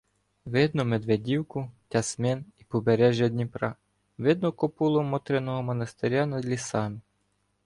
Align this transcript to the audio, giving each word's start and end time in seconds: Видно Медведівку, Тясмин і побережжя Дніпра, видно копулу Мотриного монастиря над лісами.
Видно 0.45 0.85
Медведівку, 0.85 1.71
Тясмин 1.87 2.45
і 2.57 2.63
побережжя 2.63 3.29
Дніпра, 3.29 3.75
видно 4.17 4.51
копулу 4.51 5.03
Мотриного 5.03 5.63
монастиря 5.63 6.25
над 6.25 6.45
лісами. 6.45 6.99